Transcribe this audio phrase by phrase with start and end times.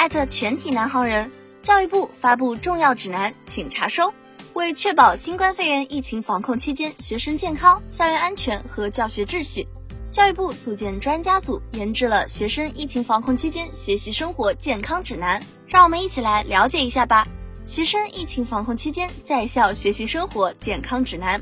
[0.00, 4.14] 艾特全体南航人，教育部发布重要指南，请查收。
[4.54, 9.68] 为确保新冠肺炎疫情防控期间学生健康、校园安全和教学秩序，
[10.10, 15.38] 教育部组建专家组研制了学生疫情防控期间学习生活健康指南。
[15.66, 17.28] 让我们一起来了解一下吧。
[17.66, 21.38] 学生疫情防控期间在校学习生活健康指南，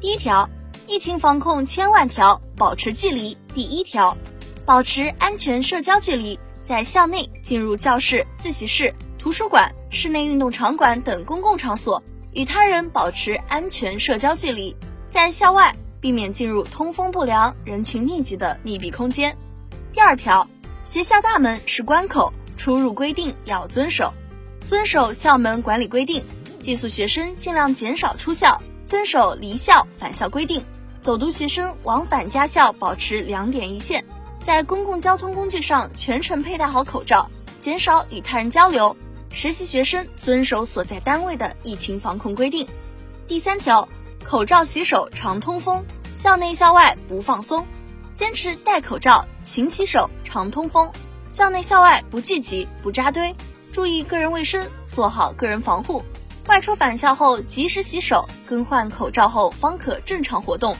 [0.00, 0.48] 第一条，
[0.86, 3.36] 疫情防控千万条，保持距离。
[3.52, 4.16] 第一条，
[4.64, 6.38] 保持安全社交距离，
[6.68, 12.02] 在校内进入教室、自习室、图书馆、室内运动场馆等公共场所。
[12.32, 14.76] 与他人保持安全社交距离，
[15.08, 19.34] 在校外避免进入通风不良、人群密集的密闭空间。
[19.94, 20.46] 第二条，
[20.84, 24.12] 学校大门是关口，出入规定要遵守，
[24.66, 26.22] 遵守校门管理规定。
[26.60, 30.62] 寄宿学生尽量减少出校，遵守离校返校规定。
[31.00, 34.04] 走读学生往返家校保持两点一线，
[34.48, 38.96] 在公共交通工具上全程佩戴好口罩，减少与他人交流。
[39.30, 42.66] 实习学生遵守所在单位的疫情防控规定。
[43.26, 43.86] 第三条，
[44.24, 47.66] 口罩洗手常通风，校内校外不放松，
[48.14, 50.90] 坚持戴口罩、勤洗手、常通风，
[51.28, 53.36] 校内校外不聚集、不扎堆，
[53.70, 56.02] 注意个人卫生，做好个人防护。
[56.46, 60.74] 外出返校后及时洗手、更换口罩后方可正常活动。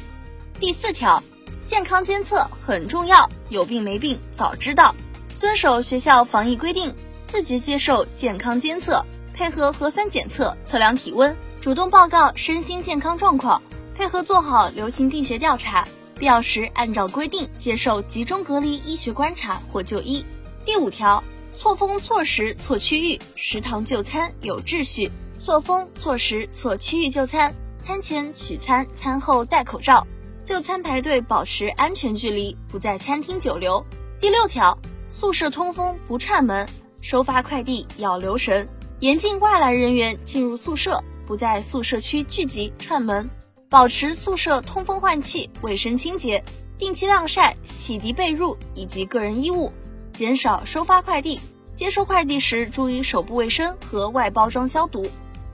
[0.58, 1.22] 第四条，
[1.69, 4.94] 健康监测很重要，有病没病早知道，
[5.36, 6.94] 遵守学校防疫规定。
[7.27, 13.61] 自觉接受健康监测，配合核酸检测测量体温，主动报告身心健康状况，
[13.94, 15.86] 配合做好流行病学调查，
[16.19, 20.24] 必要时按照规定接受集中隔离医学观察或就医。
[20.64, 25.11] 第五条，错峰错时错区域，食堂就餐有秩序。
[25.42, 30.06] 错峰错时错区域就餐，餐前取餐，餐后戴口罩，
[30.48, 33.84] 就餐排队保持安全距离，不在餐厅久留。
[34.18, 36.67] 第六条，宿舍通风不串门。
[37.02, 38.67] 收发快递要留神，
[39.00, 43.28] 严禁外来人员进入宿舍，不在宿舍区聚集串门，
[43.68, 46.42] 保持宿舍通风换气、卫生清洁，
[46.78, 49.70] 定期晾晒、洗涤被褥以及个人衣物，
[50.14, 51.39] 减少收发快递。
[51.74, 55.06] 接收快递时注意手部卫生和外包装消毒。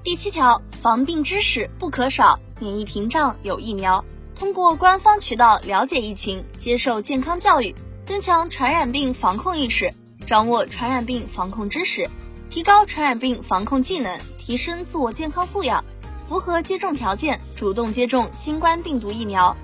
[0.04, 4.02] 第七条，防病知识不可少，免疫屏障有疫苗，
[4.36, 7.74] 通过官方渠道了解疫情，接受健康教育，
[8.04, 9.92] 增强传染病防控意识。
[10.26, 12.08] 掌握传染病防控知识，
[12.50, 15.84] 提高传染病防控技能，提升自我健康素养，
[16.24, 19.54] 符合接种条件，主动接种新冠病毒疫苗。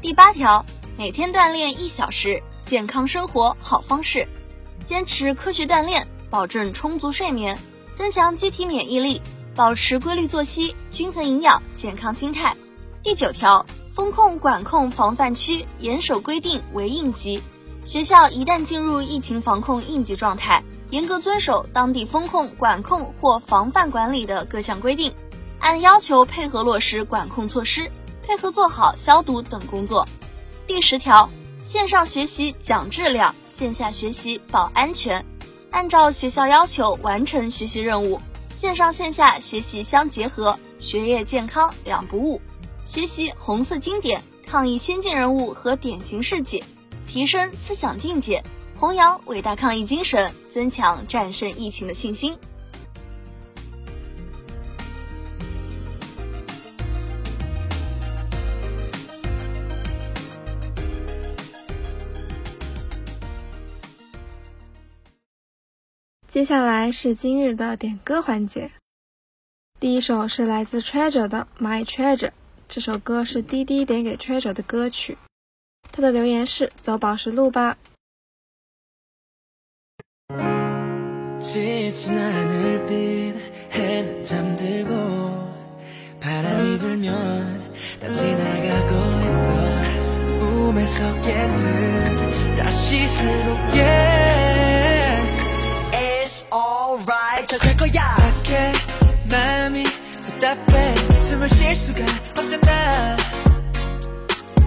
[0.00, 0.64] 第八条，
[0.96, 4.26] 每天锻炼一小时，健康生活好方式。
[4.86, 7.58] 坚持科学锻炼，保证充足睡眠，
[7.94, 9.20] 增强机体免疫力，
[9.54, 12.54] 保持规律作息，均衡营养，健康心态。
[13.02, 17.40] 第九条，风控管控防范区严守规定为应急。
[17.84, 20.60] 学校一旦进入疫情防控应急状态，
[20.90, 25.14] 严格遵守当地风控、管控或防范管理的各项规定，
[25.60, 27.88] 按要求配合落实管控措施，
[28.24, 30.04] 配合做好消毒等工作。
[30.66, 31.30] 第十条，
[31.62, 35.24] 线上学习讲质量，线下学习保安全，
[35.70, 38.20] 按照学校要求完成学习任务，
[38.52, 42.40] 线上线下学习相结合，学业健康两不误，
[42.84, 46.62] 学习红色经典、抗疫先进人物和典型事迹。
[47.06, 48.42] 提升思想境界，
[48.76, 52.36] 弘扬伟大抗疫精神，增强战胜疫情的信心。
[66.26, 68.72] 接下来是今日的点歌环节，
[69.78, 72.30] 第一首是来自 Treasure 的《My Treasure》，
[72.74, 75.16] 这首歌是滴滴点给 Treasure 的歌曲。
[75.92, 77.78] 他的留言是：“走宝石路吧。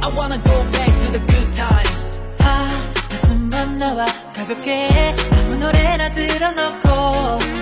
[0.03, 2.67] ”I wanna go back to the good times 아
[3.09, 4.05] 한숨만 나와
[4.35, 4.89] 가볍게
[5.31, 7.56] 아무 노래나 들어놓고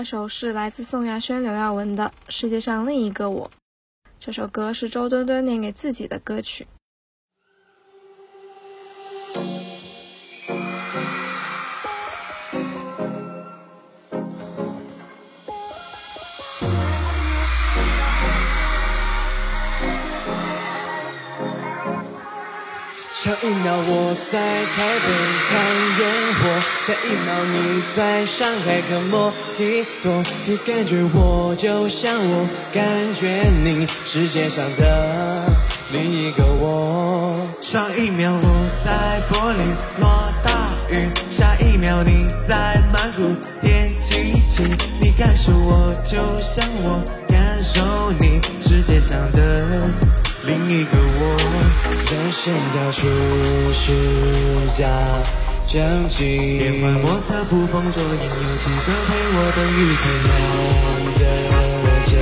[0.00, 3.50] 那首是来自宋亚轩、刘耀文的《世界上另一个我》。
[4.18, 6.66] 这首歌是周敦敦念给自己的歌曲。
[23.22, 25.06] 上一秒我在台北
[25.46, 25.52] 看
[26.00, 26.08] 烟
[26.38, 26.48] 火，
[26.86, 30.10] 下一秒你在上海看摩天多。
[30.46, 35.44] 你感觉我就像我感觉你，世界上的
[35.92, 37.46] 另一个我。
[37.60, 38.48] 上一秒我
[38.86, 39.66] 在柏林
[39.98, 44.66] 落大雨，下一秒你在曼谷天气晴。
[44.98, 49.66] 你感受我就像我感受你，世界上的
[50.44, 51.36] 另一个我。
[52.10, 53.06] 人生要处
[53.72, 53.84] 事
[54.76, 54.82] 假
[55.68, 60.32] 正经，变幻莫测，捕风捉影，有几个陪我等雨天亮
[61.20, 61.22] 的
[62.10, 62.12] 真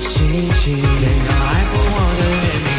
[0.00, 0.08] 心
[0.54, 0.80] 情。
[0.80, 2.70] 天高爱过我的年龄，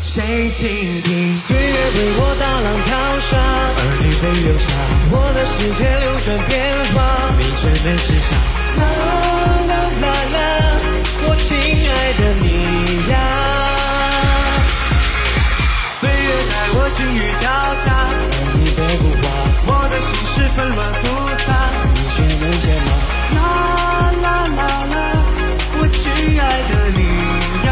[0.00, 0.08] 谁
[0.48, 0.58] 倾
[1.02, 1.36] 听？
[1.36, 2.90] 岁月为我大浪淘
[3.20, 3.30] 沙，
[3.76, 4.66] 而你被留下。
[5.12, 6.50] 我的世界流转变
[6.94, 6.96] 化，
[7.36, 9.27] 你却没时差。
[16.98, 17.46] 心雨交
[17.86, 19.22] 加，而你被不化，
[19.68, 21.00] 我的心事纷乱复
[21.46, 21.48] 杂，
[21.94, 22.90] 你却能解码。
[23.36, 23.38] 啦
[24.20, 24.26] 啦
[24.56, 24.96] 啦啦，
[25.78, 26.02] 我亲
[26.40, 27.00] 爱的你
[27.66, 27.70] 呀。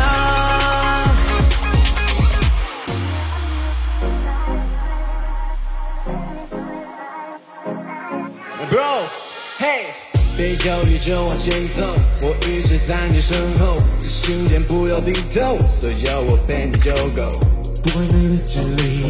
[8.71, 9.11] Bro，
[9.59, 9.91] 嘿。
[10.37, 11.83] 别犹豫着往前走，
[12.23, 17.56] 我一直在你身后，这心间不要低头，所有我陪你就够。
[17.87, 19.07] 不管你的距离，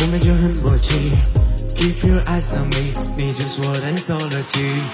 [0.00, 1.12] 我们就很默契。
[1.76, 4.86] Keep your eyes on me，你就是我的 solitude。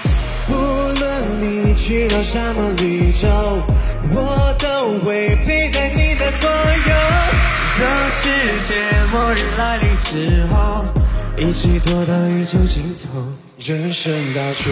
[0.49, 0.53] 无
[0.99, 3.63] 论你去到什么宇宙，
[4.13, 6.93] 我都会陪在你的左右。
[7.79, 8.29] 当世
[8.67, 10.85] 界末日来临之后，
[11.39, 13.25] 一起躲到宇宙尽头。
[13.59, 14.69] 人生到处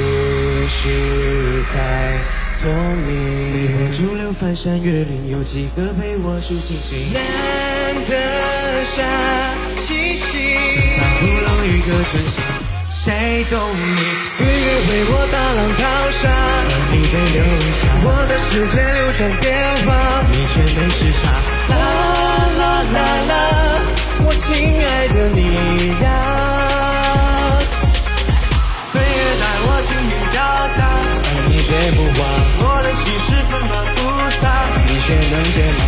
[0.69, 2.19] 是太
[2.61, 2.69] 聪
[3.07, 7.15] 明，随波逐流，翻山越岭，有几个陪我数星星？
[7.15, 8.40] 难得
[8.85, 9.03] 下
[9.77, 10.61] 星星，生
[10.97, 12.35] 在不老一个真心，
[12.91, 13.99] 谁懂你？
[14.27, 15.81] 岁月为我大浪淘
[16.21, 17.39] 沙，而你被留
[17.77, 17.81] 下。
[18.03, 19.47] 我的世界流转变
[19.87, 19.89] 化，
[20.31, 21.23] 你却没时差。
[21.69, 21.75] 啦
[22.59, 23.33] 啦啦啦，
[24.25, 25.39] 我亲爱的你
[26.01, 26.05] 呀。
[28.93, 29.05] 岁月
[29.41, 30.37] 带我晴雨交
[30.77, 30.81] 加，
[31.27, 32.23] 而你别不忘。
[32.63, 33.99] 我的心事纷乱复
[34.41, 34.45] 杂，
[34.87, 35.81] 你却能解码。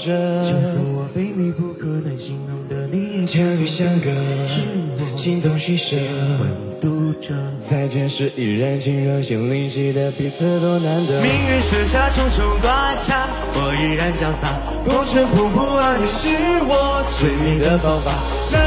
[0.00, 4.10] 读者，就算我非你不可难形容的你，相遇相隔，
[4.46, 4.62] 是
[4.96, 5.96] 我心动牺牲。
[6.40, 6.48] 温
[6.80, 7.34] 度着。
[7.60, 11.20] 再见时依然亲热，心里记得彼此多难得。
[11.20, 14.48] 命运设下重重关卡，我依然潇洒，
[14.86, 16.28] 风尘仆仆啊，你是
[16.64, 18.10] 我追你的方法。
[18.56, 18.58] 啦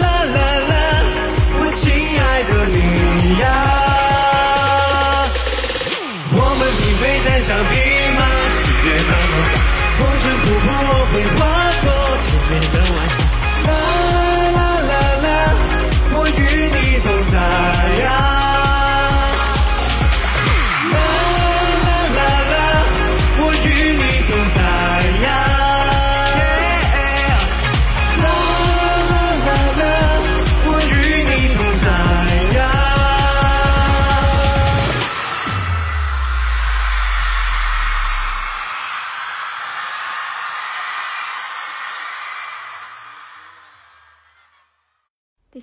[0.00, 0.38] 啦啦
[0.70, 1.04] 啦，
[1.60, 2.78] 我亲爱的你
[3.42, 3.44] 呀。
[6.32, 7.48] 我们并非单枪
[11.16, 11.55] 仆我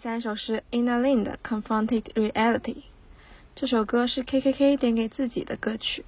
[0.03, 2.59] 三首是 Inna Lin 的《Confronted Reality》，
[3.55, 6.03] 这首歌是 K.K.K 点给自己的歌曲。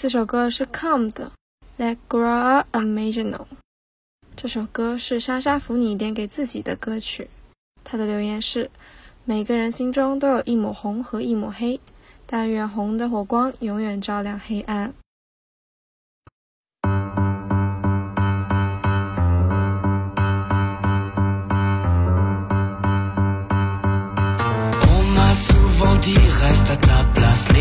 [0.00, 1.30] 四首歌是 Come 的
[1.78, 3.32] 《Let Grow Original》。
[4.34, 7.28] 这首歌是莎莎福尼点给自己的歌曲。
[7.84, 8.70] 她的留言是：
[9.26, 11.78] 每个人心中都有一抹红和一抹黑，
[12.24, 14.94] 但愿红的火光永远照亮黑暗。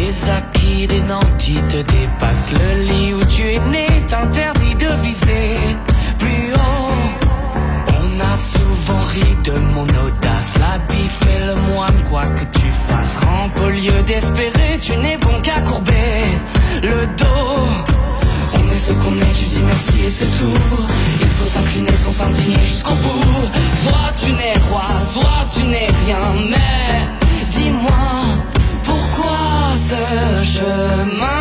[0.10, 2.52] Les acquis des nantis te dépassent.
[2.54, 5.78] Le lit où tu es né t'interdit de viser.
[6.18, 6.96] Plus haut
[8.00, 10.52] On a souvent ri de mon audace.
[10.60, 13.18] L'habit fait le moine quoi que tu fasses.
[13.24, 16.24] Rampe au lieu d'espérer tu n'es bon qu'à courber.
[16.82, 17.68] Le dos
[18.56, 20.88] on est ce qu'on est, tu dis merci et c'est tout.
[21.22, 23.48] Il faut s'incliner sans s'indigner jusqu'au bout.
[23.84, 26.20] Soit tu n'es roi, soit tu n'es rien,
[26.50, 28.49] mais dis-moi
[29.90, 31.39] ce chemin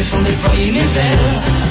[0.00, 1.69] et sont déployées mes ailes.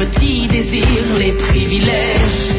[0.00, 2.49] petits désirs, les privilèges.